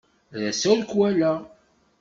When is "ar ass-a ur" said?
0.35-0.81